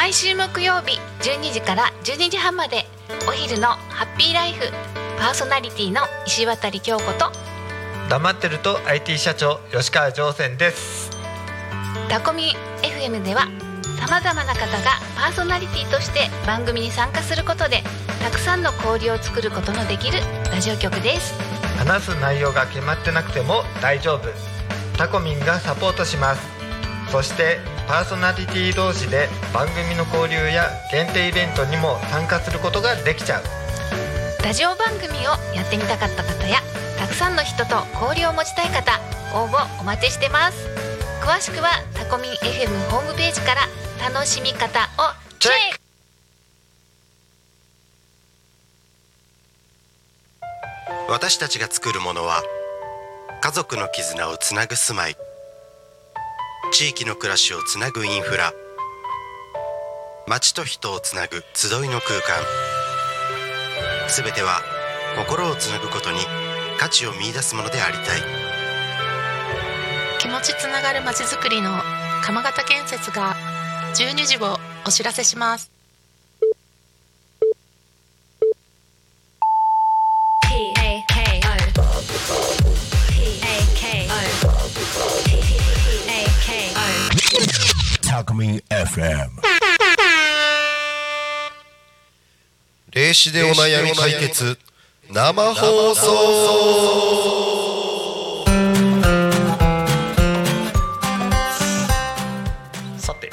[0.00, 2.86] 毎週木曜日12時から12時半まで
[3.28, 4.64] お昼のハッピーライフ
[5.18, 7.30] パーソナリティの石渡京子と
[8.08, 11.10] 黙ってると IT 社長吉川上泉です。
[12.08, 13.42] タコミ FM では
[14.00, 17.82] さまざまな方がパーソナリティとして番組に参加することで
[18.22, 20.20] たくさんの交流を作ることのできる
[20.50, 21.34] ラジオ局です。
[21.76, 24.30] 話す内容が決まってなくても大丈夫。
[24.96, 26.40] タコミンがサポートします。
[27.12, 27.58] そして
[27.90, 33.42] パーソナリティ同士で番組の交流や限定イベントにも参加することができちゃう。
[34.44, 36.60] ラジオ番組をやってみたかった方や
[37.00, 38.92] たくさんの人と交流を持ちたい方
[39.34, 40.68] 応募お待ちしてます。
[41.20, 43.62] 詳しくはタコミン FM ホームページから
[44.08, 45.54] 楽しみ方をチェッ
[50.86, 51.10] ク。
[51.10, 52.40] 私たちが作るものは
[53.40, 55.16] 家族の絆をつなぐ住まい
[56.72, 58.52] 地域の暮らしをつなぐインフラ。
[60.28, 62.44] 街と人をつなぐ集いの空間。
[64.08, 64.60] すべては
[65.18, 66.20] 心をつなぐことに
[66.78, 68.20] 価値を見出すものでありたい。
[70.20, 71.72] 気持ちつながるまちづくりの
[72.22, 73.34] 鎌形建設が
[73.94, 74.56] 12時を
[74.86, 75.79] お知らせします。
[93.10, 94.56] 霊視でお悩み解決。
[95.10, 96.04] 生放送。
[102.98, 103.32] さて。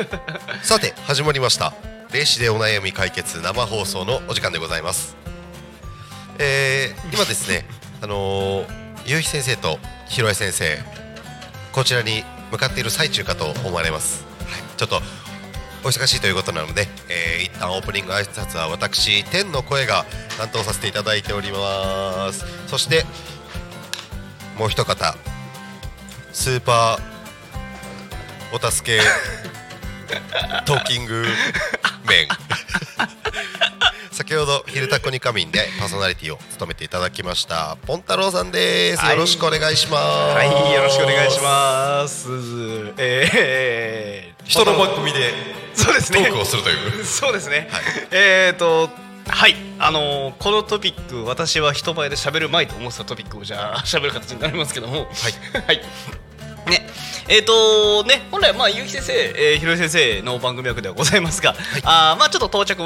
[0.64, 1.74] さて始まりました。
[2.12, 5.16] 霊視でお悩み解決生放送のお時間でございます。
[6.38, 7.66] えー、今ですね
[8.00, 8.66] あのー、
[9.04, 10.78] ゆうひ先生とひろえ先生
[11.72, 15.02] こちらに向かっている最中かと思われます、はい、ちょっと
[15.84, 20.06] お忙しいということなので、えー、一旦オープニング挨拶は私天の声が
[20.38, 22.46] 担当させていただいております。
[22.66, 23.04] そして
[24.56, 25.14] もう一方
[26.32, 29.04] スーパーお助け
[30.64, 31.26] トーキング
[32.08, 32.28] 面
[34.14, 39.14] 先ほど「昼タコに仮眠」でパーソナリティを務めていただきましたポン太郎さんです、はい。
[39.14, 40.36] よろしくお願いします。
[40.36, 42.28] はいよろしくお願いします。
[42.96, 45.34] えー、人の番組で
[45.74, 46.22] そうですね。
[46.22, 47.04] トークをするという。
[47.04, 47.82] そうですね、はい。
[48.12, 48.88] えーと
[49.26, 49.56] はい。
[49.80, 54.98] あのーこのトピック私は人前で喋る前と思ってたトピックをじゃあ喋る形になりますけども。
[54.98, 55.06] はい。
[55.66, 55.82] はい。
[56.70, 56.86] ね
[57.28, 59.12] えーとね本来はまあ結城先生、
[59.52, 61.54] えー、ひろゆ先生の番組役ではございますが、
[61.84, 62.82] あーまあちょっと到着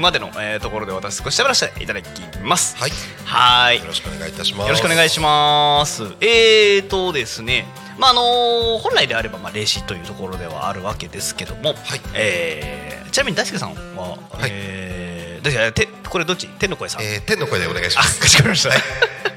[0.00, 2.08] までの、えーところで私少し喋らせていただき
[2.42, 2.76] ます。
[2.76, 2.90] はい。
[3.24, 3.78] はい。
[3.80, 4.66] よろしくお願いいたします。
[4.66, 6.04] よろしくお願いします。
[6.20, 7.66] えーとですね、
[7.98, 12.00] まああの本来であればまあ霊視というところではあるわけですけども、はい。
[12.14, 14.50] えーちなみに大輔さんは、はい。
[14.50, 16.46] えーこれどっち？
[16.58, 17.02] 天の声さん。
[17.02, 18.18] えー、天の声でお願いします。
[18.20, 19.33] あかしこまりました。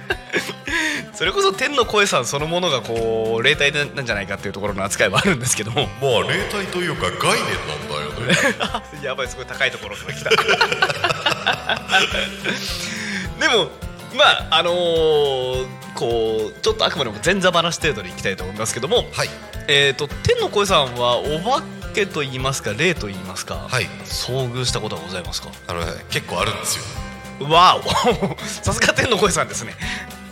[1.18, 5.72] それこそ天の声さんそのものがこう霊体なんじゃないかっていうところの扱いはあるんですけど。
[5.72, 8.36] もまあ霊体というか概念なんだよね。
[9.02, 10.30] やばいすごい高いところから来た。
[13.42, 13.72] でも
[14.16, 19.30] まああのーこうちょっとあくまでも前座話程度でいきたいと思いますけども、はい。
[19.68, 21.64] えー、と天の声さんはお化
[21.96, 23.86] けと言いますか霊と言いますか、はい。
[24.06, 25.50] 遭遇したことはございますか？
[25.66, 26.84] あのね結構あるんですよ。
[27.50, 27.90] わお。
[28.46, 29.76] さすが天の声さんですね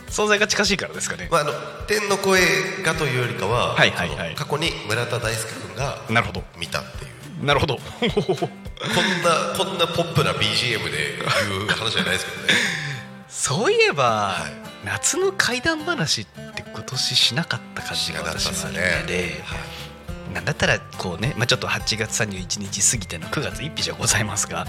[0.08, 1.52] 存在が近しいからですかね、まあ、あの
[1.86, 2.40] 天の声
[2.84, 4.34] がというよりかは、はいはいはい。
[4.34, 6.42] 過去に村田大輔君がなるほど。
[6.58, 7.08] 見たってい
[7.42, 7.44] う。
[7.44, 7.76] なるほど。
[7.76, 8.14] こんな
[9.56, 11.18] こんなポップな BGM で
[11.48, 12.54] 言う話じゃないですけどね。
[13.28, 14.52] そういえば、はい。
[14.86, 19.42] 夏の怪談話って今年しなかった感じが私はあるので、
[20.32, 24.68] なんだったらこうね、まあ、ちょっと8月31日過ぎての9月1日じゃございますが、はい。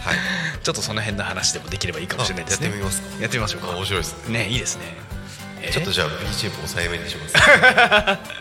[0.63, 2.67] ちょっとその辺の話でもできればいいかもしれないですね。
[2.67, 3.21] あやってみますか。
[3.21, 3.67] やってみましょうか。
[3.71, 4.39] あ面白いですね。
[4.45, 4.83] ねいいですね。
[5.11, 5.16] えー
[5.71, 7.35] ちょっとじゃあ BGM 抑えめにします。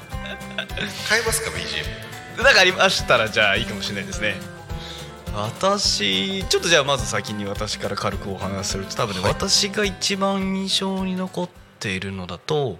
[1.08, 4.36] 変えますか BGM なんかありましたらじゃあいいかもしれないですね。
[5.34, 9.32] 私ちょっとじゃあまず先に私から軽くお話しすると多分ね、はい。
[9.32, 11.48] 私が一番印象に残っ
[11.78, 12.78] ているのだと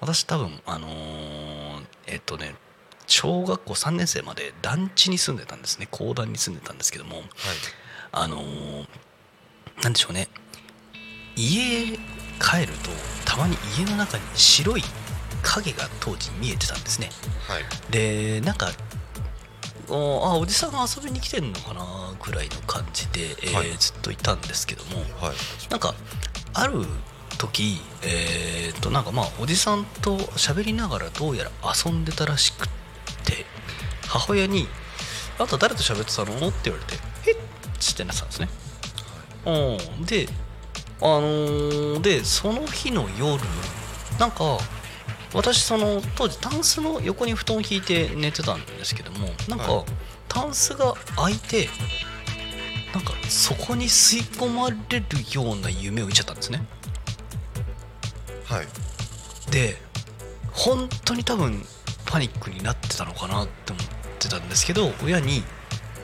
[0.00, 2.54] 私多分あのーえっとね
[3.06, 5.88] 小学校3年生まで団地に住んでたんですね。
[5.90, 7.22] 公団に住んでたんですけども。
[8.12, 8.86] あのー
[9.82, 10.28] なんでしょうね。
[11.36, 11.98] 家
[12.38, 12.90] 帰ると
[13.24, 14.82] たまに家の中に白い
[15.42, 17.10] 影が当時見えてたんですね。
[17.48, 17.64] はい。
[17.90, 18.70] でなんか
[19.88, 23.70] おあおじさんが遊びに来てんのかなぐらいの感じで、えーはい。
[23.78, 25.00] ずっといたんですけども。
[25.20, 25.36] はい。
[25.70, 25.94] なんか
[26.54, 26.84] ある
[27.38, 32.68] 時えー、となんかまあおじさんと喋りながらどうやら遊んでたらしくっ
[33.24, 33.46] て
[34.08, 34.66] 母親に
[35.38, 36.98] あと誰と喋ってたの?」って言われて
[37.28, 37.32] 「え？
[37.32, 37.36] っ?」
[37.92, 38.48] ってなってたんですね、
[39.46, 40.04] うん。
[40.04, 40.28] で
[41.00, 43.40] あのーでその日の夜
[44.18, 44.58] なんか
[45.34, 49.84] 私その当時タンスの横に布団を引いて寝てたんですけどもなんか、はい。
[50.28, 51.68] タンスが開いて
[52.94, 56.66] なんかそこに吸い込まれるような夢を見ちゃったんですね。
[58.46, 58.66] はい。
[59.50, 59.76] で
[60.52, 61.64] 本当に多分
[62.06, 63.86] パニックになってたのかなって思っ
[64.18, 65.42] てたんですけど親に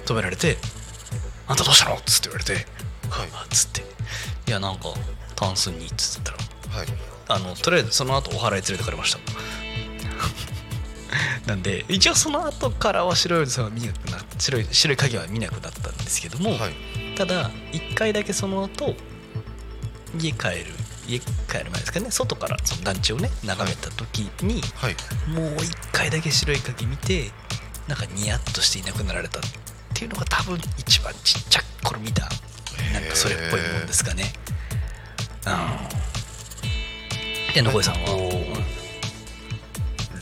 [0.04, 0.58] 止められて
[1.48, 2.54] 「あんたどうしたの?」っつって言われて
[3.10, 3.28] 「はい。
[3.28, 3.84] っつって
[4.46, 4.90] 「いやなんか
[5.36, 6.38] タンスに」っつってたら。
[6.78, 6.86] はい。
[7.26, 9.18] あのとりあえずその後お祓い連れてかれました。
[11.46, 16.74] なんで一応その後からは白いさんは見なくな白い白い影は見なくなったんですけども、はい。
[17.16, 18.94] ただ1回だけその後
[20.18, 20.66] 家帰る
[21.06, 22.10] 家帰る前ですかね。
[22.10, 24.96] 外からその団地をね眺めた時に、はい。
[25.28, 27.30] もう1回だけ白い影見て
[27.88, 29.42] なんかニヤッとしていなくなられたっ
[29.94, 32.28] ていうのが多分一番ちっちゃい頃見た
[32.92, 34.32] なんかそれっぽいもんですかね。
[35.46, 35.50] う
[37.50, 37.54] ん。
[37.54, 38.44] で野越さんは？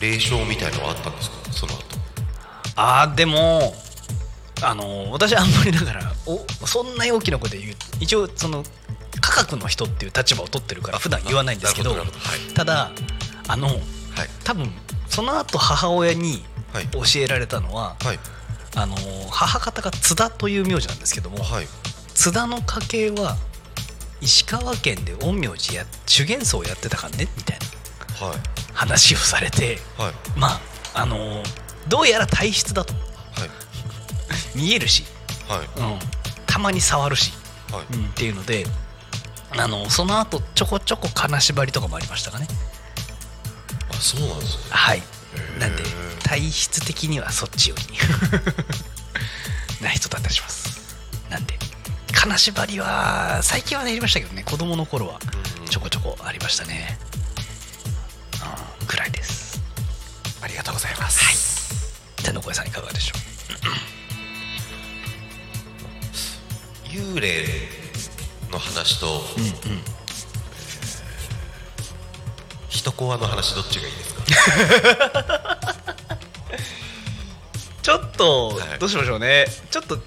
[0.00, 1.52] 霊障みたいのはあったんですか？
[1.52, 1.82] その後。
[2.76, 3.74] あーでも
[4.62, 8.64] あの私あんまりだからおそんなに大きな声で言う一応その
[9.20, 11.90] 科学の人っていう立場を取ってるから普段言わないんですけど。
[11.90, 12.04] はい。
[12.54, 12.90] ただ
[13.48, 13.78] あのはい。
[14.44, 14.70] 多分
[15.08, 16.88] その後母親にはい。
[16.88, 18.18] 教えられたのははい。
[18.74, 18.96] あの
[19.30, 21.66] 母方が津田という名字なんですけどもはい
[22.14, 23.36] 津田の家系は
[24.20, 27.58] 石川県で陰陽師や修験僧をやってたからねみたい
[28.20, 28.26] な。
[28.26, 28.38] はい。
[28.72, 30.38] 話をされてはい。
[30.38, 30.60] まあ
[30.94, 31.42] あの
[31.88, 32.94] どうやら体質だと。
[32.94, 34.58] はい。
[34.58, 35.04] 見えるし、
[35.48, 35.58] はい。
[35.80, 35.98] うん、
[36.46, 37.32] たまに触るし、
[37.72, 37.94] はい。
[37.94, 38.64] うん、っていうので
[39.56, 42.46] あのその後ちょこちょこ金縛りとかもありましたかね。
[43.90, 44.62] あそうなんですね。
[44.70, 45.02] はい。
[45.58, 47.82] なんでー体質的にはそっち寄り。
[49.82, 50.61] な人だったりします
[52.22, 55.18] 金縛りは最近はねやりましたけどね子供の頃は
[55.60, 56.96] うんちょこちょこありましたね。
[58.80, 59.60] うんぐらいです。
[60.42, 61.92] ありがとうございます。
[62.22, 63.14] じゃあ野越さんいかがでしょ
[66.90, 67.44] 幽霊
[68.50, 69.46] の話と、ううん。
[69.46, 69.82] うん
[72.68, 74.22] 人コアの話どっちがいいですか？
[77.82, 78.78] ちょっとはい。
[78.78, 79.46] どうしましょうね。
[79.70, 79.98] ちょっと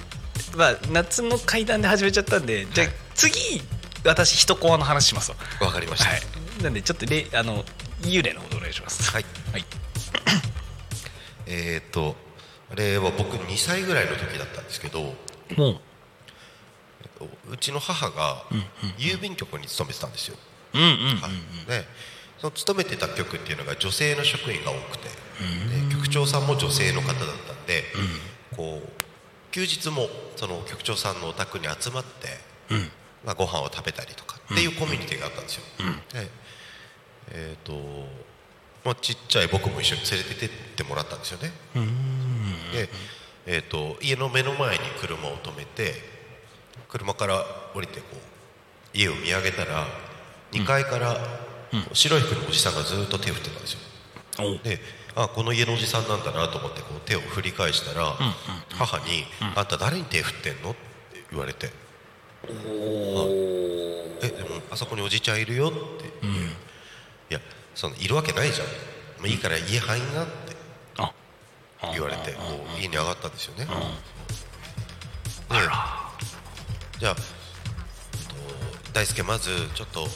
[0.56, 3.62] まあ夏の階段で始めちゃったんでじゃあ次
[4.04, 5.38] 私人コアの話しますわ。
[5.62, 6.10] わかりました。
[6.10, 6.64] はい。
[6.64, 7.64] なんでちょっとれあの
[8.02, 9.12] 幽霊の方でお願いします。
[9.12, 9.26] はい。
[9.52, 9.66] はい。
[11.48, 12.16] えっ、と
[12.72, 15.16] あれは僕2歳ぐらいの時だったんですけど
[15.56, 15.80] もう。
[17.50, 18.44] うちの母が
[18.98, 20.36] 郵便局に勤めてたんですよ、
[20.74, 21.66] うんうんうんはい。
[21.68, 21.88] で
[22.40, 27.16] その勤めてた局っていうのが女性の職員が多くてで局長さんも女性の方だっ
[27.48, 27.84] たんで、
[28.56, 29.05] こう
[29.56, 32.28] 休日もその局長さんのお宅に集まって、
[32.72, 32.92] うん。
[33.26, 35.64] まあ、ご飯を食べたりとかっていうコミュニティがあったんですよ、
[36.14, 36.28] で
[37.32, 37.74] えっ、と、
[38.84, 41.52] まあ、ちっちゃい僕も一緒に連れてってってもらったんですよね。
[42.74, 42.90] で、
[43.48, 45.94] えー、と家の目の前に車を止めて
[46.90, 48.18] 車から降りてこう
[48.94, 49.88] 家を見上げたら
[50.52, 51.18] 2階から
[51.94, 53.80] 白い服のおじさんがずっと手を振ってたんですよ。
[54.40, 54.80] おで
[55.16, 58.18] あこの家のおじさんなんだなと思ってこう手を振り返したら、
[58.74, 59.26] 母に、
[59.56, 60.80] あんた誰に手振ってんの?」って
[61.32, 61.72] 言われて
[64.22, 66.12] 「えでもあそこにおじちゃんいるよ」って。
[66.22, 67.40] 言う、いや
[67.74, 68.74] そのいるわけないじゃん、ま
[69.26, 70.56] あ、いいから家入んなって。
[70.98, 71.12] あ。
[71.94, 73.72] 言われてこう家に上がったんですよね、で
[77.00, 77.16] じゃあ、
[78.14, 78.36] えっと
[78.94, 80.08] 大輔まずちょっと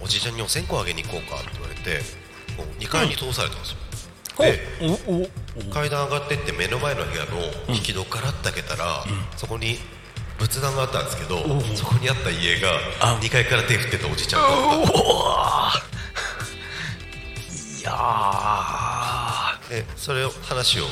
[0.00, 2.02] おじいちゃんにお線香あげに行こうかって言われて
[2.56, 3.78] こう2階に通されたんですよ、
[5.72, 7.32] 階段上がってって目の前の部屋の
[7.68, 9.04] 引き戸からって開けたら、
[9.36, 9.76] そこに
[10.38, 11.38] 仏壇があったんですけど、
[11.74, 12.68] そこにあった家が
[13.00, 13.18] あ。
[13.22, 14.50] 2階から手振ってたおじちゃんだっ
[14.86, 14.92] た。
[17.82, 20.84] いやでそれを話を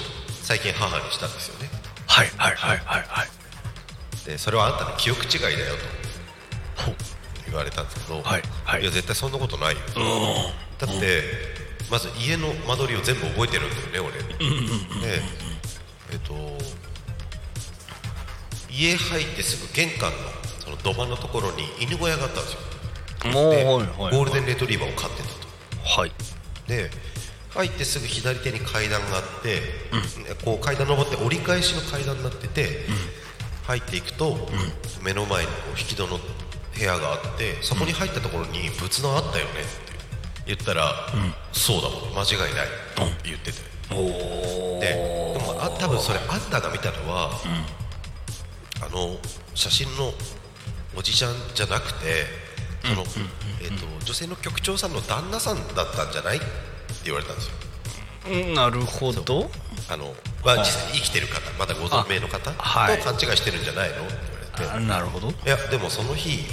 [0.43, 1.71] 最近母にしたんですよね。
[2.09, 3.29] いはいはいはいはい。
[4.27, 6.01] でそれはあんたの記憶違いだよと。
[7.47, 8.85] 言われたんですけど、はいはい。
[8.85, 9.81] や絶対そんなことないよ。
[10.79, 11.60] だって
[11.91, 14.23] まず家の間取りを全部覚えてるんだよね俺。
[14.23, 15.23] で
[16.13, 16.35] えっと
[18.71, 20.17] 家入ってすぐ玄関の
[20.61, 22.61] その土間のところに犬小屋があったんですよ。
[23.25, 25.35] でもうはいはいゴールデンレトリバーを飼ってたと。
[26.01, 26.13] はい。
[26.69, 26.91] で
[27.51, 32.87] 入ってすぐ左手に階段があって、でこう階段登って折り返しの階段になってて、
[33.65, 34.49] 入っていくと、
[35.03, 36.25] 目の前にこう引き戸の部
[36.81, 39.51] 屋があってそこに入ったところに仏壇あったよね。
[39.51, 39.90] って
[40.51, 41.07] 言ったら、
[41.53, 42.15] そうだもん。
[42.15, 42.67] 間違いない。
[42.97, 43.59] と言ってて。
[43.91, 47.31] ででもあ多分それあんたが見たのは、
[48.81, 49.17] あの
[49.55, 50.13] 写真の
[50.97, 52.25] おじちゃんじゃなくて
[52.85, 53.05] その、
[53.63, 56.47] えっと女性の局長さんの旦那さんだったんじゃないって
[57.05, 57.55] 言われたんですよ。
[58.31, 59.51] うんなるほど。
[59.89, 60.15] あの、
[60.45, 62.99] まあ、実際に生きてる方まだご存命の方とはい。
[62.99, 64.05] 勘違いしてるんじゃないのって
[64.59, 65.31] 言われて、あなるほど。
[65.31, 66.45] いやでもその日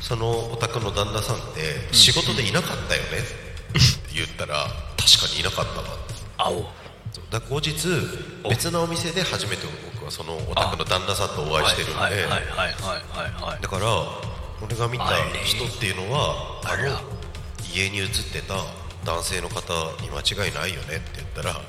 [0.00, 3.18] そのお宅の旦那さんって仕事でいなかったよね？
[3.18, 3.20] っ
[4.08, 5.86] て言ったら確かにいなかったわ
[6.38, 6.52] 青。
[7.12, 7.24] そう。
[7.30, 7.74] だ後日
[8.48, 12.26] 別のお店で初めて僕はそのお宅の旦那さんとお会いしてるんで。
[13.60, 13.86] だから
[14.64, 15.04] 俺が見た
[15.44, 16.98] 人っていうのはあの
[17.74, 18.54] 家に写ってた
[19.04, 19.62] 男性の方
[20.02, 20.96] に間違いないよね？
[20.96, 21.60] って言ったら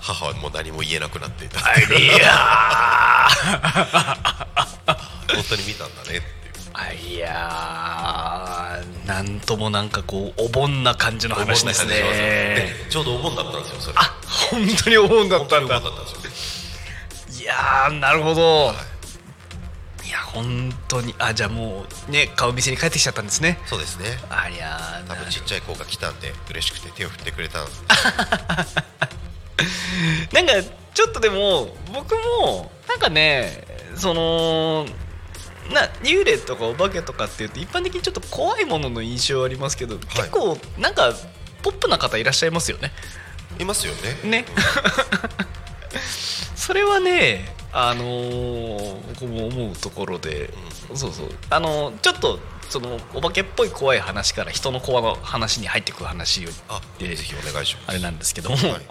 [0.00, 1.58] 母はもう何も言えなくなっていた。
[1.60, 3.28] いや
[5.28, 6.35] 本当に見たんだねって
[6.84, 11.94] いうあいやーなんともなんかこうお盆な感じの話ですね。
[11.94, 13.96] でちょうどお盆だったんですよそれ。
[13.98, 15.78] あ本当にお盆だったんだ。
[15.78, 18.74] いやーなるほど、
[20.04, 23.58] い、や本当にあじゃあもうね顔見せに帰ってきちゃったんですね。
[23.66, 24.18] そうですね。
[24.28, 27.66] ありゃー多な分ちっちゃい子が来たんで嬉しくて手を振ってくれたん
[30.32, 30.52] なんか
[30.94, 33.64] ちょっとでも僕もなんかね
[33.96, 34.86] その
[35.72, 41.12] な幽霊とかお化けとかっていうと一般的にちょっと怖いものの印象ありますけど、結構なんか
[41.62, 42.92] ポップな方いらっしゃいますよね。
[43.58, 44.30] いますよね。
[44.30, 44.44] ね。
[46.56, 50.52] それはねあのー僕も思うところで、
[50.94, 51.30] そうそう。
[51.50, 57.84] あのーちょっとそのお化けっぽい怖い話から人の怖の話に入ってくる話よあでぜひお願いします。
[57.88, 58.82] あれなんですけども、はい。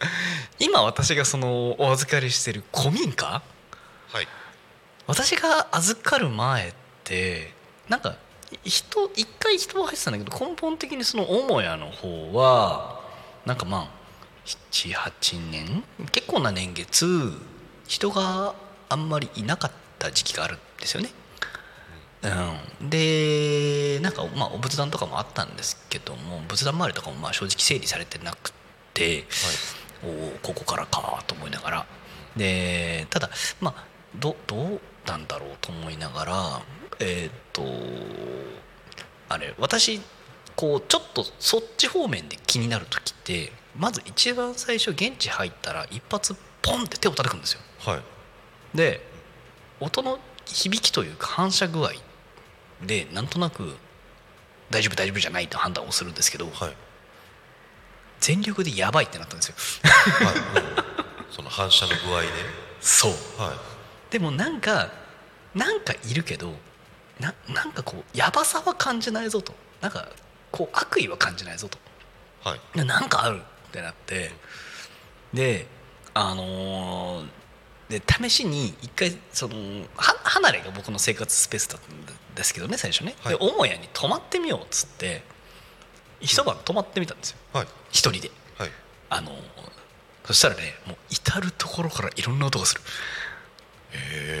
[0.58, 3.42] 今私がそのお預かりしてる古民家
[4.12, 4.28] はい
[5.08, 6.72] 私が預かる前っ
[7.02, 7.54] て
[7.88, 8.16] なんか
[8.62, 13.00] 人一回人は入ってたんだけど根本的にその母屋の方は
[13.46, 13.90] なんかまあ
[14.44, 17.32] 78年結構な年月
[17.86, 18.54] 人が
[18.90, 21.10] あんまりいなかった時期があるんですよね。
[22.80, 28.52] うん、でなんかまあお仏壇とかもあったんですけども仏壇周りとかもまあ正直整理されてなく
[28.92, 29.24] て、
[30.04, 31.86] おおここからかと思いながら。
[32.36, 33.84] でただまあ
[34.16, 36.60] どどうなんだろうと思いながら
[37.00, 37.62] えーっと
[39.28, 40.00] あれ私
[40.54, 47.60] こうちょっとそっち方面で気になる時ってまず一番最初現地入ったら一発ポンって手を叩くんですよ。
[47.78, 48.02] はい。
[48.76, 49.00] で
[49.80, 51.92] 音の響きというか反射具合
[52.84, 53.76] でなんとなく
[54.70, 56.76] 大丈夫大丈夫じゃないと判断をするんですけどはい。
[58.20, 59.54] 全力でやばいってなったんですよ。
[59.84, 60.34] はい。
[61.30, 62.28] その反射の具合で。
[62.80, 63.12] そう。
[63.40, 63.56] は
[64.10, 64.90] でもなんか
[65.58, 66.52] なんかいるけど
[67.20, 69.52] ななんかこうやばさは感じないぞと。
[69.80, 70.08] なんか
[70.50, 71.78] こう悪意は感じないぞと。
[72.44, 72.78] いはい。
[72.78, 74.30] でなんかあるってなって。
[75.34, 75.66] で
[76.14, 77.26] あのー
[77.88, 79.54] で試しに一回その
[79.96, 83.38] は離れが僕の生活スペースだったんですけどね最初ね、はい。
[83.38, 85.22] で母屋に泊まってみようっつって
[86.20, 87.38] 一晩泊まってみたんですよ。
[87.52, 87.66] はい。
[87.90, 88.30] 一人で。
[88.58, 88.70] はい。
[89.10, 89.34] あのー
[90.26, 92.82] そしたらねもう至る所からいろんな音がする。
[93.92, 94.38] で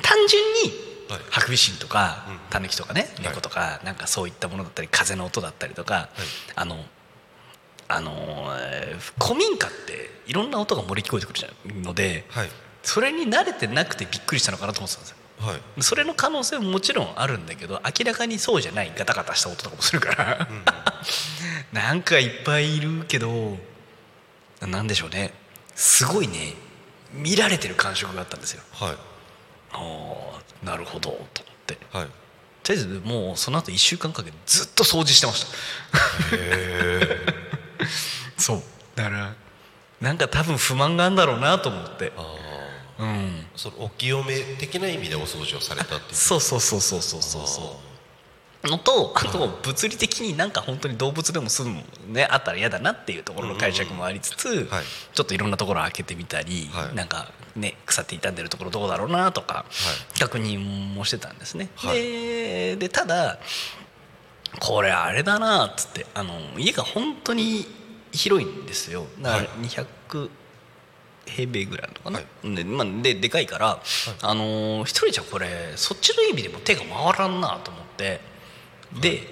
[0.00, 1.20] 単純にはい。
[1.30, 2.38] ハクビシンとかうん。
[2.50, 3.22] タヌキとかねい。
[3.22, 6.08] 猫とかなんかそういったものだったり風の音だったりとか
[6.54, 6.84] あの
[7.88, 8.12] あの
[8.58, 12.48] えー古民家っていろんな音が漏れ聞こえてくるじゃんのではい。
[12.82, 15.16] それに慣れてなくてびっくりしたのかなと思ってたんですよ。
[15.46, 15.82] はい。
[15.82, 20.48] それの可能性ももちろんあるんだけど明らかにそうじゃないガタガタした音とかもするから、
[21.72, 23.56] なんかいっぱいいるけど
[24.60, 25.32] なんでしょうね。
[25.74, 26.54] すごいね
[27.12, 28.62] 見られてる感触があったんですよ。
[28.72, 28.96] はい
[29.72, 31.24] ああなるほどと思っ
[31.66, 31.78] て。
[31.92, 32.06] はい。
[32.62, 35.50] とりあえずもうその後1週間かけてずっと掃除してました。
[38.36, 38.62] そう。
[38.94, 39.34] だから
[40.00, 42.12] なんか多分不満があるんだろうなと思って。
[42.16, 42.22] あ
[42.98, 43.08] うん。
[43.08, 46.14] あそのお清め的な意味でお掃除をされたっていう。
[46.14, 47.46] そうそうそうそうそうそう。
[47.46, 47.91] そう
[48.68, 54.84] のとあと物理的になんか本当に動物でも住むねあったら嫌だなっていうところの解釈もありつつ、はい。
[55.12, 56.94] ちょっといろんなところを開けてみたり、はい。
[56.94, 59.64] なんかね腐って傷んでるところどうだろうなとか、
[60.18, 61.70] 確認もしてたんですね。
[61.76, 61.96] はい。
[61.96, 63.38] ででただ
[64.60, 67.66] これあれだなっつってあの家が本当に
[68.12, 69.06] 広いんですよ。
[69.20, 69.48] だからはい。
[69.66, 70.30] 200
[71.24, 72.54] 平米ぐらいのかな、はい。
[72.54, 73.80] で,、まあ、ででかいから、
[74.22, 78.20] あのー一人じゃこれそっちの意味でも手が回らんなと思って
[79.00, 79.22] で、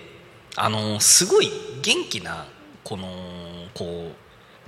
[0.57, 1.51] あのーすごい
[1.83, 2.47] 元気な
[2.85, 3.09] この
[3.75, 4.13] こ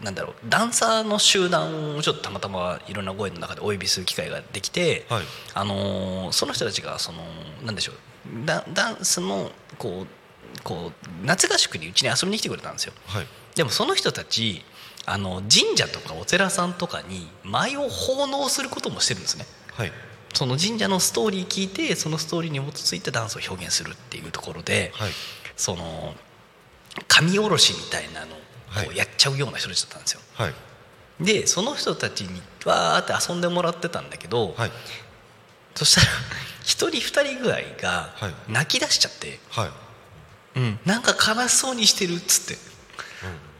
[0.00, 5.22] うなんだろうダンサーの集団をちょっとたまたまいろんな声の中でお呼びする機会ができて、はい。
[5.54, 7.18] あのーその人たちがその
[7.64, 7.96] なんでしょう
[8.44, 12.92] ダダンスのこうこう夏合宿にうちに遊びに来てくれたんですよ。
[13.06, 13.26] はい。
[13.54, 14.64] でもその人たち
[15.06, 19.46] あの神社とかお寺さんとかに舞を奉納することもしてるんですね。
[19.72, 19.92] はい
[20.32, 25.10] その神社のストーリー聞いてそのストーリーに基づいてダンスを表現するっていうところで、はい。
[25.56, 26.14] その
[27.08, 28.36] 神下ろしみたいなの
[28.68, 28.88] はい。
[28.88, 30.54] をやっちゃうような人たちだったんですよ、はい。
[31.20, 34.70] でその人たちにわーって遊んでもらってたんだけど、はい。
[35.74, 36.06] そしたら
[36.64, 38.34] 一人二人ぐらいがはい。
[38.48, 39.70] 泣き出しちゃって、はい。
[40.54, 42.58] うん、なんか悲しそうにしてるっつって、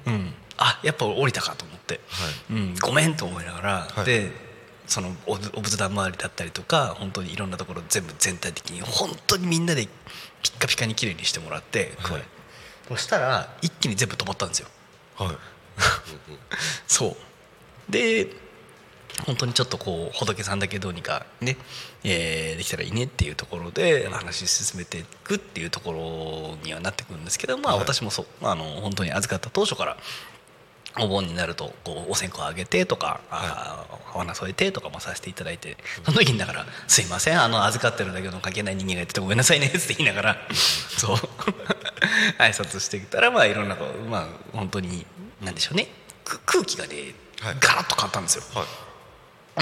[0.07, 0.35] うん。
[0.59, 2.33] あやっぱ降りたかと思って、はい。
[2.51, 4.05] うん、ごめんと思いながら、はい。
[4.05, 4.52] で
[4.87, 9.91] そのおお仏壇周りだったりとか本当にいろんなところ全部全体的に本当にみんなでピ
[10.51, 12.23] ッカピカに綺麗にしてもらって、はい。
[12.89, 14.69] そしたら一気に全部止まったんですよ。
[15.17, 15.37] はい。
[16.87, 17.17] そ
[17.89, 17.93] う。
[17.93, 18.29] で
[19.27, 21.57] 本当にちょっとこう仏さんだけどうにかね、
[22.03, 27.85] えーできたらいいねっていうところで話進めていくっていうところにはなってくるんですけどまあはい。
[27.85, 28.27] 私もそう。
[28.43, 29.97] あの本当に預かった当初から
[30.99, 40.37] お盆になるとこうお線香あげてとか、あーお花添えてとかもさせていただいてその時にだから「すいませんあの預かってるんだけど関係ない人間がやっててごめんなさいね」って言いながら
[40.99, 41.17] そう。
[42.39, 45.07] 挨拶してきたらまあいろんなこうまあ本当に
[45.41, 45.89] なんでしょうね。
[46.25, 47.57] く空気がねはい。
[47.61, 48.45] ガラッと変わったんですよ。
[48.55, 48.67] は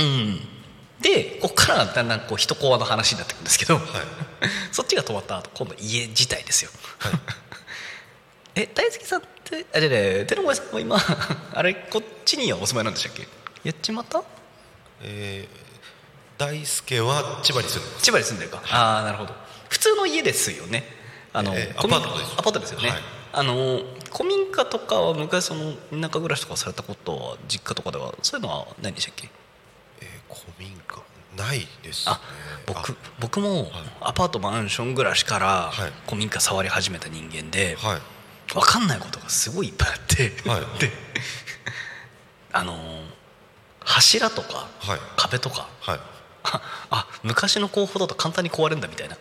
[0.00, 0.04] い。
[0.04, 0.48] うん、
[1.00, 3.84] でここからだんだんこう人コアの話になってくるんですけど、はい。
[4.72, 6.70] そっちが止まった後今度家自体ですよ。
[6.98, 7.12] はい
[8.62, 10.96] え大輔さんってあじゃあね手の声さんも今
[11.54, 13.26] あれこっちにはお住まいなんでしたっけ？
[13.64, 14.22] やっちまった
[15.02, 18.02] えー、大輔は千葉に住んでます。
[18.04, 18.62] 千葉に住んでるか。
[18.70, 19.34] ああなるほど。
[19.68, 20.84] 普通の家ですよね。
[21.32, 22.32] あの、えーアパートです。
[22.36, 23.02] アパートですよね、はい。
[23.32, 23.80] あの
[24.12, 29.30] 古民家とかは昔その田舎暮らしとかされたことは実家とかではそういうのは何でしたっけ？
[30.00, 31.00] えー、古民家
[31.36, 32.12] ないですね。
[32.12, 32.20] あ
[32.66, 35.92] 僕僕もアパートマンション暮らしからはい。
[36.06, 38.00] 古民家触り始めた人間であはい
[38.54, 40.60] 分かんないことがすごいいっぱいあって、はい。
[40.80, 40.90] で
[42.52, 43.10] あのー
[43.82, 45.00] 柱とかはい。
[45.16, 46.00] 壁とかはい。
[46.42, 49.16] ああ昔の工法だと簡単に壊れるんだみたいな。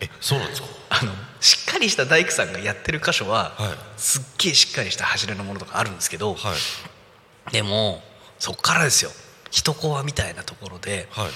[0.00, 0.68] えそうなんですか？
[1.00, 4.00] あのしっかりした大工さんがやってる箇所は、はい。
[4.00, 7.52] すっげえしっかりした柱のものとかあるんですけど、はい。
[7.52, 8.02] でも
[8.38, 9.10] そっからですよ。
[9.50, 11.30] 一コアみたいなところではい。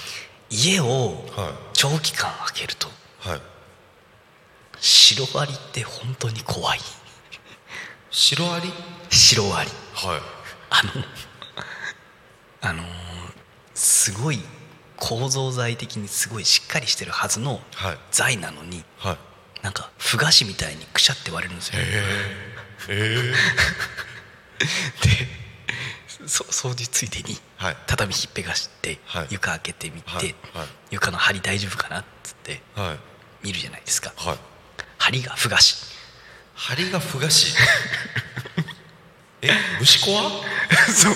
[0.49, 1.53] 家をはい。
[1.73, 2.89] 長期間開けると。
[3.19, 3.41] はい
[4.81, 6.79] シロアリって本当に怖い。
[8.11, 8.71] シロアリ
[9.09, 10.21] シロアリはい。
[10.69, 10.89] あの
[12.61, 12.85] あのー
[13.75, 14.39] すごい
[14.97, 17.97] 構造材的にすごいしっかりしてるはずのはい。
[18.11, 19.17] 材なのにはい。
[19.63, 21.79] なんかふ菓子みたいにくしゃって割れるんですよ。
[22.89, 23.33] え
[26.19, 27.77] でそ掃除ついでにはい。
[27.87, 29.27] 畳ひっぺがしてはい。
[29.31, 30.25] 床開けてみて、はい。
[30.53, 30.67] はい。
[30.91, 32.61] 床の梁大丈夫かなっつって
[33.43, 34.13] 見るじゃないですか。
[34.17, 34.37] はい
[34.99, 35.89] 梁がふ菓子
[36.59, 37.55] 針がふがし？
[39.41, 40.23] え虫コア
[40.91, 41.13] そう。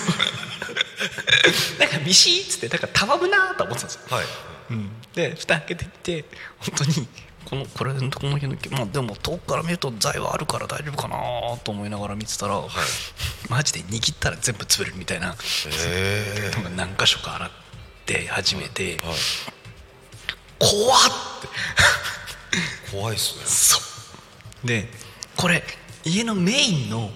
[1.78, 4.16] なんかミシーっつってなんかたわむなーと思ってたんですよ。
[4.16, 4.26] はい。
[4.70, 6.24] うん、で蓋開けてみて
[6.58, 7.08] 本当に
[7.44, 11.18] このこれのとこの辺のまあでも遠くから見ると材はあるから大丈夫かな
[11.62, 12.62] と思いながら見てたら、
[13.50, 15.36] マジで握ったら全部潰れるみたいな。
[15.86, 17.50] えのが何箇所か洗っ
[18.06, 19.16] て始めて、ー、はい。
[20.58, 21.00] 怖っ
[21.38, 21.48] って
[22.90, 23.44] 怖いっすね。
[23.44, 23.78] そ
[24.64, 24.66] う。
[24.66, 24.88] で
[25.36, 25.62] これ
[26.04, 27.10] 家のメインのはい。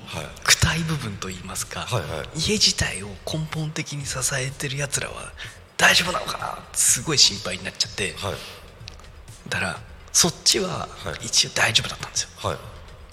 [0.44, 2.28] 躯体部分といいますか、はいはい。
[2.38, 5.32] 家自体を根本的に支えてるやつらは
[5.76, 6.52] 大丈夫なのかな？
[6.52, 8.34] ってすごい心配になっちゃって、はい。
[9.48, 9.80] だから
[10.12, 11.26] そっちははい。
[11.26, 12.58] 一応大丈夫だったんですよ、はい。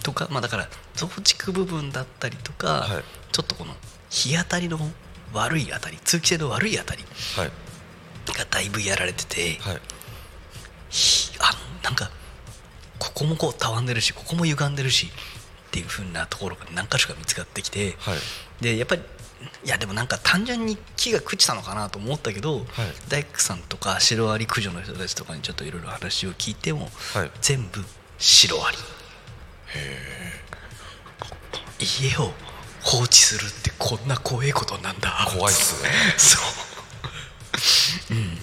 [0.04, 3.04] とかまあだから増築部分だったりとか、はい。
[3.32, 3.74] ちょっとこの
[4.10, 4.80] 日当たりの
[5.34, 7.04] 悪いあたり通気性の悪いあたり
[7.38, 7.52] はい。
[8.28, 9.76] がだいぶやられてて、はい。
[9.76, 9.82] ひ
[11.40, 12.10] あのなんか
[13.00, 18.64] ここもこうたわんでるしここも歪んでるしっていうふうなところが何箇所か見つかってきて、はい。
[18.64, 19.02] でやっぱり
[19.64, 22.66] いやでもなんか単純に木が朽ちたのかなと思ったけど、
[23.10, 27.32] 大工さんとかシロアリ駆除の人たちとかにちょっといろいろ話を聞いても、はい。
[27.42, 27.84] 全部
[28.18, 28.78] シロアリ。
[31.80, 32.32] 家を
[32.82, 35.28] 放置するってこんな怖いことなんだ。
[35.38, 35.90] 怖いっすね。
[36.18, 36.40] そ
[38.12, 38.16] う。
[38.16, 38.40] うん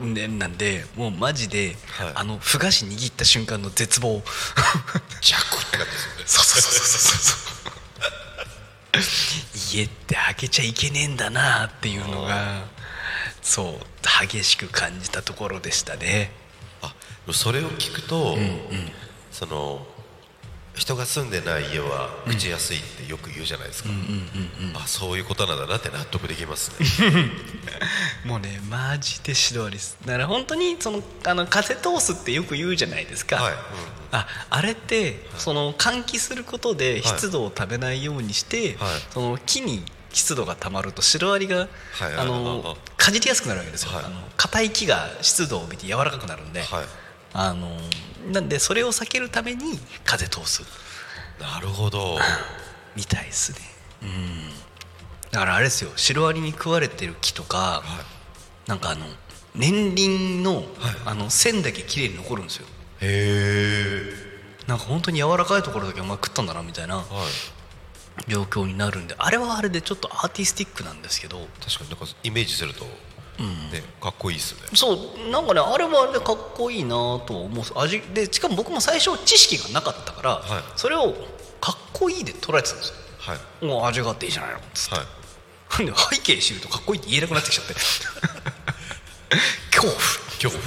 [0.00, 2.12] なんでもうマジで、はい。
[2.14, 4.22] あのふ菓子握った瞬間の絶望。
[5.20, 6.24] ジャクって感じですよね。
[6.26, 7.20] そうそうそうそう。
[7.20, 7.54] そう
[9.76, 12.64] 家って開けちゃいけねえんだなっていうのが
[13.42, 16.30] そう激しく感じたところでしたね。
[16.80, 16.94] あ
[17.32, 18.36] それを聞くと、
[19.32, 19.86] その
[20.74, 23.90] 人が住んでない家は朽ちやすいってよく言うじゃないですか、
[24.74, 27.30] あそういうことなんだなって納得できますね。
[28.26, 33.58] もうねマジでシロアリですだから本当にそのあの風通すってよく言うじゃないですか、はい、うん。
[34.12, 39.02] ああれってその換気することで湿度を食べないようにして、はい。
[39.12, 41.68] その木に湿度がたまるとシロアリが、
[42.18, 44.04] あのかじりやすくなるわけですよ、はい。
[44.04, 46.84] あの硬い木が湿度を帯びて柔らかくなるんで、はい
[47.34, 47.68] あの
[48.32, 50.62] なんでそれを避けるために風通す。
[51.40, 52.16] なるほど。
[52.96, 53.58] みたいですね。
[54.02, 54.50] うん。
[55.32, 55.90] だからあれですよ。
[55.96, 57.82] シロアリに食われてる木とか、
[58.66, 59.04] なんかあの
[59.54, 60.64] 年輪の,、
[61.04, 62.66] あの線だけ綺麗に残るんですよ。
[63.00, 64.34] へえ。
[64.68, 67.04] なんか本当に柔らかいところだけお前食ったんだなみたいなはい。
[68.30, 71.48] 状況になるんであれはあれでちょっとアーティスティックなんですけど。
[71.60, 72.86] 確かになんかイメージすると、
[73.38, 74.60] ねかっこいいっすね。
[74.74, 74.98] そう
[75.30, 77.64] なんかねあれはあれでかっこいいなと思う。
[77.76, 80.62] 味でしかも僕も最初知識がなかったから、はい。
[80.76, 81.14] それを
[81.60, 82.94] かっこいいで捉えてたんですよ。
[83.18, 83.38] はい。
[83.64, 85.02] もう味があっていいじゃないのっつって、は
[85.82, 85.86] い。
[85.86, 87.74] で背景知るとかっこいいって言えなくなってきちゃって。
[87.74, 88.12] 恐
[89.82, 89.92] 怖。
[90.40, 90.62] 恐怖。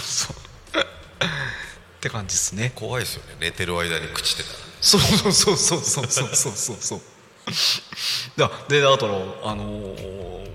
[0.00, 0.36] そう。
[0.36, 2.70] って感じですね。
[2.74, 3.36] 怖いですよね。
[3.40, 4.54] 寝てる間に朽ちてたら。
[4.80, 7.00] そうそうそうそうそうそうそうそうそう。
[8.36, 9.06] だであと
[9.44, 10.46] あのー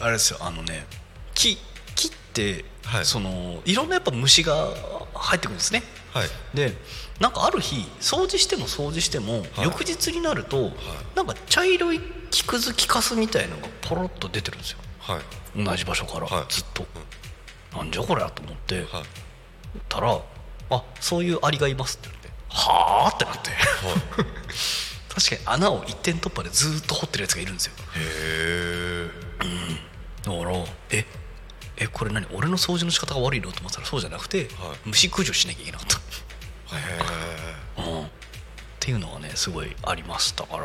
[0.00, 0.86] あれですよあのね
[1.34, 1.58] 木
[1.94, 3.04] 木って、はい。
[3.04, 4.68] そのいろんなやっぱ虫が
[5.14, 5.82] 入ってくるんですね。
[6.12, 6.28] はい。
[6.54, 6.72] で
[7.20, 9.44] なんかある日掃除しても掃除しても、はい。
[9.64, 10.70] 翌日になると、
[11.16, 14.78] なんか茶色い木くず木かすみたいのがポロッと出てるんですよ。
[15.00, 15.18] は
[15.56, 15.64] い。
[15.64, 16.52] 同じ場所から、はい。
[16.52, 16.86] ずっと、
[17.76, 18.84] なんじゃこれやと思って、はい。
[19.88, 20.18] たら
[20.70, 23.50] 「あそういうアリがいます」って言って「はあ?」ってなって。
[25.18, 27.72] 確かに穴を一点突破でずっと掘ってるやつがいるんですよ。
[27.76, 28.87] へえ
[30.28, 30.56] だから
[30.90, 31.06] え
[31.78, 32.26] えこれ何？
[32.34, 33.50] 俺の掃除の仕方が悪いの？
[33.52, 34.78] と思ったらそうじゃなくて、はい。
[34.84, 35.96] 虫駆除しなきゃいけなかった。
[36.76, 36.80] へ
[37.78, 38.04] えうん。
[38.04, 38.08] っ
[38.80, 40.64] ていうのはねすごいありましたから。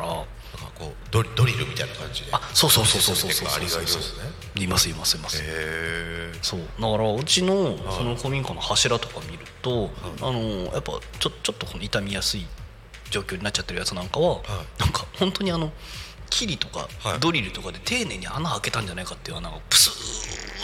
[0.54, 2.28] なんかこうドリドリルみたいな感じで。
[2.32, 3.48] あそうそうそうそうそうそう。
[3.48, 4.62] アリがいるんですね。
[4.62, 5.42] いますいますいます。
[5.42, 6.60] へえそう。
[6.60, 10.40] だからうちのその古民家の柱とか見ると、あの
[10.72, 12.46] やっぱちょちょっとこの傷みやすい
[13.10, 14.42] 状況になっちゃってるやつなんかは、
[14.78, 15.72] なんか本当にあの
[16.30, 19.90] キリとかはいドリルとかで丁寧に穴開けたんじゃないかっていう穴がプス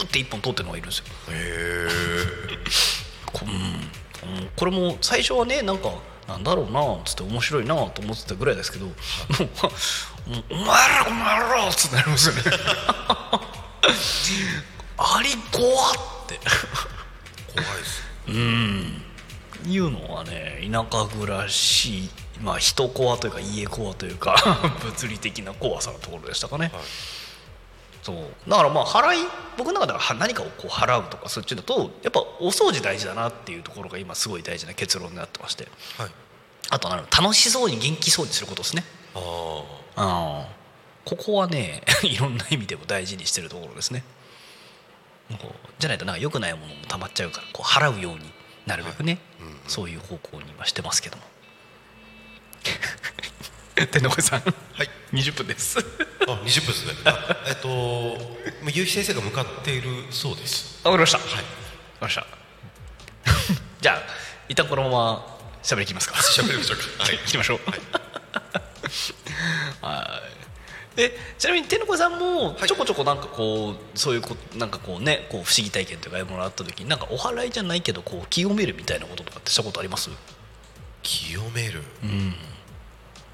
[0.02, 1.04] ーって一本通ってるのがいるんですよ。
[1.30, 1.88] へえ
[3.32, 3.54] こ,、うんう
[4.42, 5.90] んこれも最初はねなんか
[6.28, 8.94] なんだろうなっつって面白いなと思ってたぐらいですけど、もう
[10.50, 12.42] お前らこの野郎っつってなりますよね。
[14.98, 15.94] あり怖っ
[16.28, 16.38] て。
[17.52, 18.10] 怖いです
[19.68, 22.08] いうのはね田舎暮らし
[22.42, 24.34] まあ人コアというか家コアというか
[24.82, 26.72] 物理的な怖さのところでしたかね、
[28.02, 28.16] そう。
[28.48, 35.68] だからまあ払い僕の中ではは何かをこう払うとかそっちだとやっぱお掃除大事だなっていうところが今すごい大事な結論になってまして。
[35.98, 36.10] はい。
[36.70, 38.84] あとあの楽しそうに元気そうにすることですね。
[39.14, 39.62] あ
[39.96, 40.46] あ
[41.04, 44.04] ここはね いろんな意味でも大事にしてるところですね。
[45.78, 48.32] じゃないとなんか良くないものも溜まっちゃうからこう払うように
[48.66, 49.18] なるべくね、
[49.68, 51.22] そういう方向にはしてますけども
[53.90, 54.40] 天の声さん。
[54.40, 54.90] はい。
[55.12, 55.78] 20分です。
[55.78, 56.92] あ20分ですね。
[57.04, 58.18] あえっと
[58.64, 60.80] 結城先生が向かっているそうです。
[60.84, 61.18] わかりました。
[61.18, 61.26] はい。
[61.28, 62.26] わかりました。
[63.80, 64.02] じゃあ
[64.48, 66.14] 一旦このまま喋りいきますか。
[66.16, 66.84] 喋りましょうか。
[67.04, 67.18] はい。
[67.18, 67.60] 行きましょう。
[69.84, 70.30] はい。
[70.96, 80.10] えちなみに天の声さんもちょこちょこなんかこうそういうこなんかこうねこう不思議体験というかものがあった時になんかお祓いじゃないけどこう清めるみたいなこととかってしたことあります？
[81.02, 81.82] 清める？
[82.02, 82.34] うん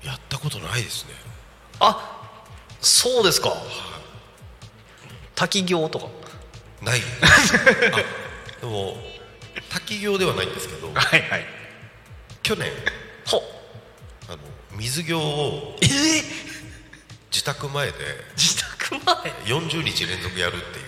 [0.07, 1.11] やったことないですね。
[1.81, 2.31] あ
[2.81, 3.53] そうですか。
[5.35, 6.07] 滝行とか。
[6.81, 7.01] ない。
[7.93, 8.97] あでも
[9.69, 11.47] 滝行ではないんですけどはいはい。
[12.43, 12.71] 去年
[13.27, 13.43] ほ。
[14.29, 14.39] あの
[14.73, 16.23] 水行をえー、
[17.33, 17.93] 自宅前で
[18.37, 20.87] 自宅前？40日連続やるっていう。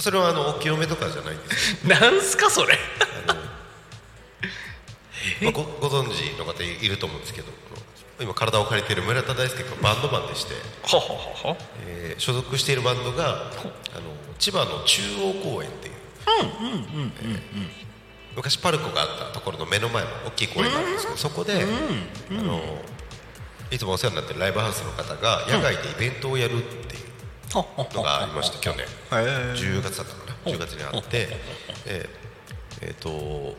[0.00, 2.78] それはあのお清めとかじゃないんですけなんすかそれ。
[3.26, 3.37] どあの、
[5.42, 7.48] まあ、ごご存知の方いると思うんですけど
[8.20, 11.56] 今体を借りている村田大輔君がバンドマンでして、はははは。
[11.86, 13.42] えー所属しているバンドがあの
[14.38, 15.94] 千葉の中央公園っていう
[18.34, 21.64] 昔パルコがあったところの目の前の大きい公園があるんですけどそこで、
[22.30, 22.60] あの
[23.70, 28.80] いつもお世話になってるライブハウスの方が野外でイベントをやるっていうのがありまして去年。
[28.80, 29.52] へー。
[29.54, 30.52] 10月だったかな。
[30.52, 31.28] 10月にあって
[31.86, 33.56] えーえーと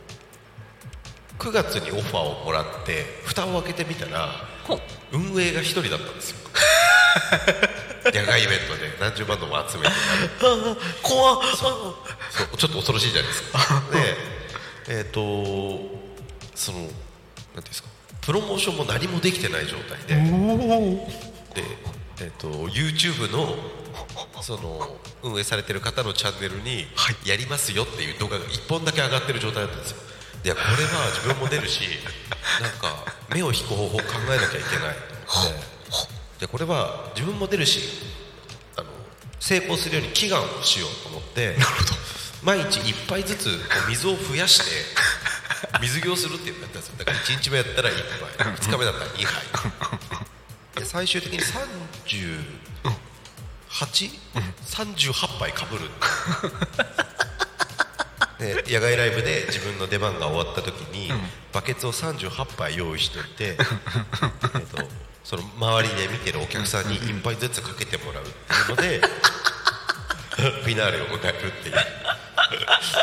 [1.40, 4.28] 9月にオファーをもらって蓋を開けてみたら
[5.10, 6.36] 運営が一人だったんですよ。
[8.12, 9.92] 野外イベントで何十万度も集めて
[11.02, 11.56] 怖っ。
[11.56, 11.96] そ
[12.52, 12.56] う。
[12.56, 13.82] ちょっと恐ろしいじゃないですか。
[13.90, 15.20] でえっ、と
[16.54, 16.98] そのなんてい
[17.56, 17.88] うんですか。
[18.20, 20.14] プロモーションも何もできてない状態で。
[20.14, 21.64] で、
[22.20, 23.56] えっと YouTube の
[24.42, 26.86] その運営されてる方のチャンネルに
[27.24, 30.09] やりますよっていう動画が1本だけ上がってる状態だったんですよ
[30.44, 31.82] いやこれは自分も出るし
[32.60, 34.94] なんか目を引く方法を考えなきゃいけない
[35.26, 37.80] と思ってでこれは自分も出るし
[38.76, 38.86] あの
[39.38, 41.56] 成功するように祈願をしようと思って
[42.42, 43.50] 毎日1杯ずつこ
[43.86, 44.64] う水を増やして
[45.82, 46.96] 水行するっていうのやったんですよ。
[46.98, 50.80] だから1日目やったら1杯2日目だったら2杯。
[50.80, 51.40] で最終的に
[53.68, 55.90] 3838杯かぶる
[58.40, 61.10] で野外ライブで自分の出番が終わった時に
[61.52, 64.78] バケツを38杯用意しておいて、えっと、
[65.22, 69.00] その周りで見てるお客さんに1杯ずつかけてもらうっていうので
[70.64, 71.74] フィナーレを迎えるっていう。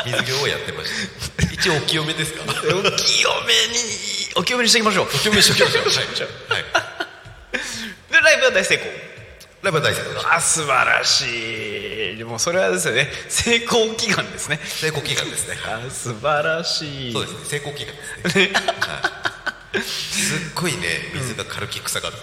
[0.04, 0.90] 水行をやってまし
[1.36, 1.54] た。
[1.54, 2.42] 一応お清めですか？
[2.44, 3.78] お清めに
[4.36, 5.06] お清めにしていきましょう。
[5.06, 5.84] お清めしときましょう。
[5.84, 5.94] はい、
[6.52, 6.64] はい、
[8.12, 8.86] でライブは大成功。
[9.62, 11.28] ライブは大成功あ素晴らしい
[12.18, 13.06] でもそれはですよね。
[13.28, 14.58] 成功祈願ですね。
[14.64, 15.56] 成功祈願ですね。
[15.64, 17.12] あ素晴らしい。
[17.12, 17.44] そうですね。
[17.44, 20.78] 成功祈願ですね、はい、すっごいね
[21.14, 22.18] 水が軽き臭かった、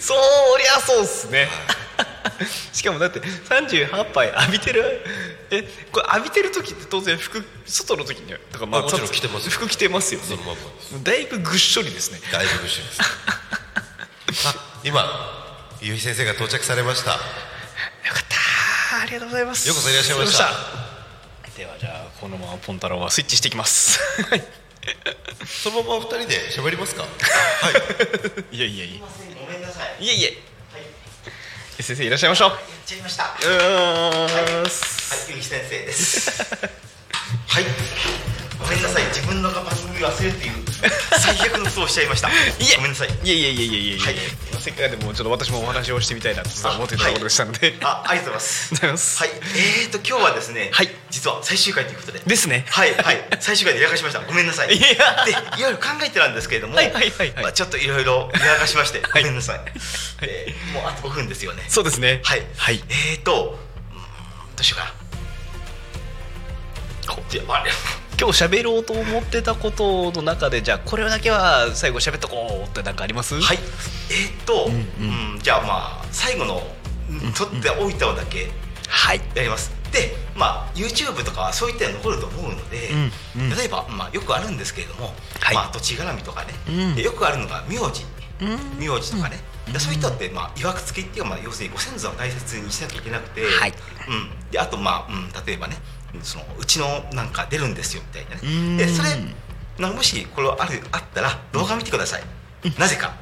[0.00, 1.46] そりゃそうっすね。
[2.72, 4.82] しかもだって38杯浴びてる？
[5.50, 9.50] えこれ浴びてる時って当然服外の時にはだからあもちろん着てますよ。
[9.50, 10.26] 服着てますよね。
[10.26, 10.62] そのまんま
[11.02, 12.20] だいぶぐっしょりですね。
[12.32, 14.48] だいぶぐっしょりです。
[14.48, 15.44] あ今
[15.80, 17.12] ゆうひ先生が到着されました。
[17.12, 17.22] よか
[18.20, 19.02] った。
[19.02, 19.68] ありがとうございます。
[19.68, 20.50] ようこそいらっしゃいました。
[21.56, 24.00] ではじゃあこのままポンタロウはスイッチしていきます。
[24.24, 24.42] はい。
[25.46, 27.02] そのままお二人で喋りますか？
[27.02, 27.08] は
[28.52, 28.56] い。
[28.56, 29.00] いやいやいや。
[29.46, 30.04] ごめんなさい。
[30.04, 30.38] いえいえ。
[31.82, 32.50] 先生いらっしゃいましょう。
[32.50, 33.24] やっちゃいました。
[33.24, 36.30] はうーんい、ゆき先生です。
[37.48, 37.64] はい。
[38.58, 39.04] ごめんなさい。
[39.06, 39.50] 自分の
[40.04, 40.52] 忘れるっていう。
[41.18, 42.28] 最悪のことをしちゃいました。
[42.28, 42.32] い
[42.72, 42.76] え。
[42.76, 43.08] ごめんなさい。
[43.08, 44.16] いやいやいやいやいやいや、はい。
[44.60, 46.98] せっかくでもちょっと私もお話をしてみたいなと思ってい。
[46.98, 49.18] たところでしたので、あ、ありがとうございます。
[49.18, 49.30] はい。
[49.56, 50.68] えーと今日はですね。
[50.72, 50.90] はい。
[51.10, 52.20] 実は最終回ということで。
[52.26, 52.66] ですね。
[52.68, 53.24] はいはい。
[53.40, 54.20] 最終回でやらかしました。
[54.20, 54.76] ごめんなさい。
[54.76, 55.24] いや。
[55.24, 57.42] でいろいろ考えてたんですけれどもはいはいはいはい。
[57.44, 59.22] まあ、ちょっといろいろやらかしまして、はい。
[59.22, 59.60] ごめんなさい、
[60.20, 61.64] でもうあと5分ですよね。
[61.68, 62.20] そうですね。
[62.24, 62.42] はい。
[62.56, 62.82] はい。
[62.88, 63.58] えーと
[63.92, 64.02] うーん
[64.56, 64.92] どうしようかな。
[67.14, 67.70] こっちあれ
[68.18, 73.38] 今日喋ろうと思ってたことの中でじゃあこれだけは最後喋っとこうって何かあります？
[73.40, 73.58] はい。
[74.10, 76.62] えーと、うんじゃあまあ最後の
[77.10, 78.50] うん取っておいたのだけ
[78.88, 79.20] はい。
[79.34, 79.70] やります。
[79.92, 82.88] でまあ YouTube とかはそういったの残ると思うので、
[83.36, 83.50] うんうん。
[83.50, 85.54] 例えば、まあ、よくあるんですけれども、はい。
[85.54, 86.94] まあ、土地絡みとかね、うん。
[86.94, 88.04] でよくあるのが名字。
[88.40, 88.78] うん。
[88.78, 89.38] 名字とかね、
[89.72, 93.72] でそういったのって、まあ、曰く付きっていうか、まあ、要するにご先祖を大切にしなきゃいけなくて、はい。
[94.08, 95.76] うん、であとまあ、うん、例えばね
[96.22, 98.76] そのうちのなんか出るんですよみたいなうん。
[98.76, 99.10] ねでそれ
[99.78, 102.22] なんかもしこれあるあったら動画見てください、
[102.78, 103.14] なぜか。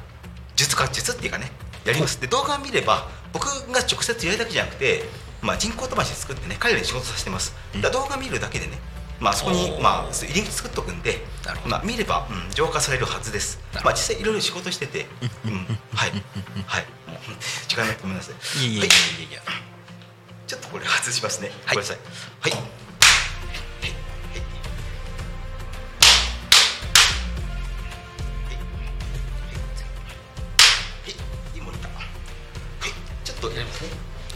[0.55, 1.51] 術か術っていうかね。
[1.85, 2.19] やります。
[2.19, 5.03] で動画を見れば僕が直接やるだけじゃなくて、
[5.41, 7.53] まあ、人工飛ばし作ってね彼らに仕事させてます。
[7.81, 8.79] だ動画見るだけでね
[9.19, 11.19] まあ、そこにまあ入り口作っとくんで
[11.65, 13.59] まあ、見れば、うん、浄化されるはずです。
[13.83, 15.05] まあ、実際いろいろ仕事してて、
[15.45, 15.65] うん。
[15.93, 16.11] はい。
[16.65, 16.85] はい。
[17.07, 17.19] もう
[17.67, 18.65] 時間なくてごめんなさい。
[18.65, 19.33] いやいやいやはいいやい。
[19.33, 19.41] や
[20.47, 21.49] ちょっとこれ外しますね。
[21.65, 21.75] はい。
[21.77, 21.97] ごめんなさい。
[22.41, 22.84] はい。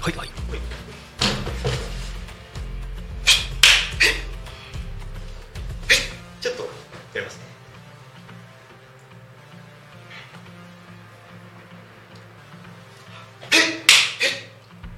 [0.01, 0.13] はい。
[0.15, 0.29] はい。
[6.41, 6.69] ちょっとや
[7.15, 7.43] りますね。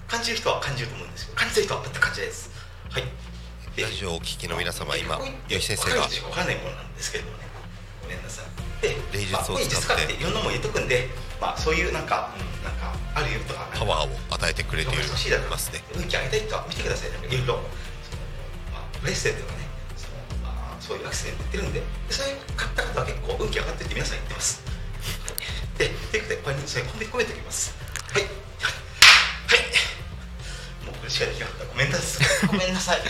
[0.07, 2.51] 感じる人は感じると思うんですけど、感じる人は全く感じです。
[2.89, 3.03] はい。
[3.75, 6.01] でラジオをお聞きの皆様今ここにゆうひ先生が。
[6.01, 7.43] わかんないものなんですけどもね。
[8.03, 8.45] ごめんなさい。
[8.81, 9.47] で霊術をって。
[9.47, 11.07] ここに術っていろんなもん入れとくんで
[11.39, 13.67] まあそういうなんか、うん、なんかあるよとか。
[13.73, 14.09] パワーを
[14.41, 15.83] 与えてくれていますね。
[15.95, 17.53] 運気上げたい人は見てくださいなんかいろいろ
[18.73, 24.63] まあブレスレットとかねそのまあそういうアクセント売ってるんででそれ買った方は結構運気上がってるって皆さん言ってます
[25.77, 26.19] でとい。
[26.19, 27.75] うことでこれにそれ込め込めておきます
[28.13, 28.23] はい。
[28.23, 28.31] はい。
[30.85, 32.47] もうこれしかできなかったごめんなさい。
[32.47, 33.01] ごめんなさい。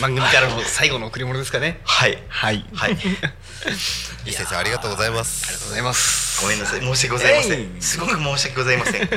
[0.00, 2.22] 番組からの最後の贈り物ですかねはい。
[2.28, 2.64] はい。
[2.74, 2.96] はい。
[3.02, 3.16] ゆう
[4.24, 5.10] ひ先生ありがとうござい。
[5.10, 5.82] まありがとうすござい。
[5.82, 6.80] ますごめんなさい。
[6.80, 7.36] 申し訳ござい。
[7.36, 8.76] ませんすごく申し訳ござい。
[8.78, 9.08] ません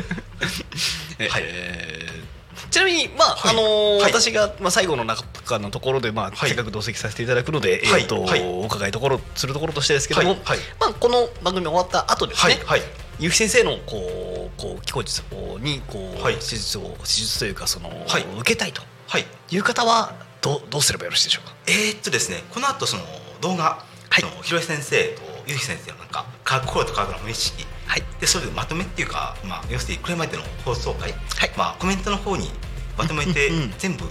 [1.20, 1.44] はい。
[1.46, 2.28] えー
[2.72, 3.54] ちなみにまあ、はい。
[3.54, 4.12] あのーはい。
[4.12, 6.50] 私が、まあ、最後の中のところで、まあはい。
[6.50, 8.02] せっかく同席させていただくので、はい。
[8.02, 8.42] えーとはい。
[8.44, 10.40] お伺いところするところとしてですけども、はい。
[10.44, 10.58] はい。
[10.80, 12.66] まあ、この番組終わった後ですね、はい。
[12.66, 12.82] はい。
[13.20, 15.24] ゆうひ先生のこうこう気候術
[15.62, 16.36] にこう、はい。
[16.36, 18.26] 手術を手術というかその、はい。
[18.40, 19.26] 受けたいとはい。
[19.52, 21.56] いう方はどうどうすればよろしいでしょうか？
[21.68, 23.04] えー、っとですねこの後その
[23.40, 24.24] 動画、はい。
[24.24, 27.66] あの広井先生とゆうひ先生のなんか科学コードと科学の無意識。
[27.86, 28.04] はい。
[28.20, 31.14] でそれでまとめっていうか、まあ、要するにこれまでの放送回、
[31.58, 32.52] まあ、コメントの方に
[32.98, 34.06] まとめてうんうん全部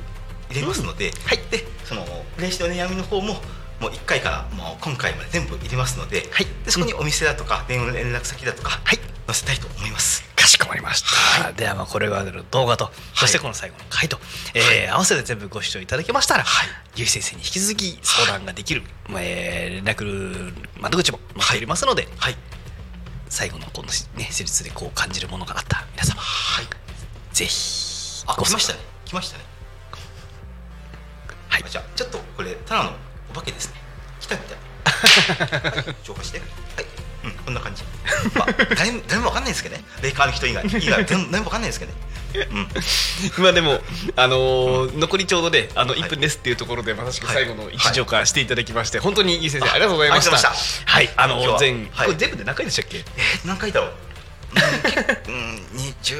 [0.51, 1.38] 入れますので,、はい。
[1.51, 2.05] でその
[2.37, 3.35] プレイしてお悩みの方も
[3.81, 6.46] もう1回からもう今回まで全部入れますので,、はい。
[6.64, 10.23] でそこにお店だとか電話の連絡先だとか、はい載せたいと思います。
[10.37, 11.03] かしこまりまし
[11.43, 14.19] た、ではまあこれまでの動画とそしてこの最後の回と、
[14.55, 16.45] えー合わせて全部ご視聴いただけましたら、
[16.95, 18.83] ゆうひ先生に引き続き相談ができる、
[19.19, 22.37] えー連絡窓口も載っておりますので、はい。
[23.29, 26.67] 最後のこの、ね、施術でこう感じるものがあった皆様、はい。
[27.33, 28.79] ぜひあ来ましたね。
[29.05, 29.45] 来ましたね。
[31.49, 31.65] はい。
[31.65, 32.91] あじゃあちょっとこれただの
[33.31, 33.81] お化けですね。
[34.21, 34.59] 来たみたい。
[35.75, 36.39] はい浄化して。
[36.39, 36.49] はい。
[36.85, 37.06] うん
[37.46, 37.82] こんな感じ。
[38.35, 39.85] まあ誰も誰もわかんないですけどね。
[40.02, 40.64] 霊感ある人以外。
[40.66, 41.98] 以外誰も誰もわかんないですけどね。
[42.50, 42.68] うん。
[43.42, 43.80] まあでも、
[44.16, 50.52] あのー残りちょうどで、あの1分ですっていうところで、まさしく最後の一浄化していただきまして、本当にいい先生、ありがとうございました。
[50.85, 52.06] はい、あの全、はい。
[52.09, 52.98] これ全部で何回でしたっけ？
[52.98, 53.92] えー、何回だろう。
[55.28, 56.16] うん二十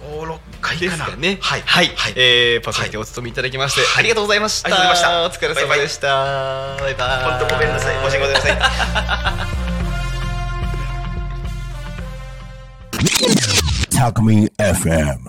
[0.00, 0.90] 五六回かな。
[0.90, 1.38] ですかね。
[1.40, 1.62] はい。
[1.66, 2.12] はい、はい。
[2.16, 4.68] えーパーソナリティお務めいただきまして、ありがとうございました。
[4.68, 5.46] ありがとうございました。
[5.46, 6.76] お疲れ様でした。
[6.76, 7.38] バイバイ。
[7.38, 7.96] 本当ごめんなさい。
[8.10, 9.55] 申し訳ございません
[13.90, 15.20] Talk Me FM.